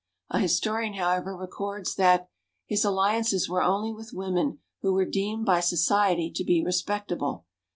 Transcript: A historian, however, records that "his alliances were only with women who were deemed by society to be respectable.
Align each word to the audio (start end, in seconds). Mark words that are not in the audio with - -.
A 0.31 0.39
historian, 0.39 0.95
however, 0.95 1.37
records 1.37 1.93
that 1.93 2.27
"his 2.65 2.83
alliances 2.83 3.47
were 3.47 3.61
only 3.61 3.93
with 3.93 4.13
women 4.13 4.57
who 4.81 4.93
were 4.93 5.05
deemed 5.05 5.45
by 5.45 5.59
society 5.59 6.31
to 6.33 6.43
be 6.43 6.65
respectable. 6.65 7.45